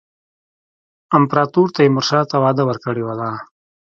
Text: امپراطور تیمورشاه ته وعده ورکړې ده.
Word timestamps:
امپراطور 1.17 1.67
تیمورشاه 1.75 2.23
ته 2.31 2.35
وعده 2.43 2.63
ورکړې 2.65 3.03
ده. 3.19 3.29